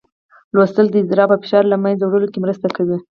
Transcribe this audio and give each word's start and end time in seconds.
لوستل 0.53 0.85
د 0.89 0.95
اضطراب 1.01 1.29
او 1.33 1.41
فشار 1.43 1.63
له 1.69 1.77
منځه 1.83 2.03
وړلو 2.05 2.31
کې 2.33 2.43
مرسته 2.45 2.67
کوي. 2.75 2.97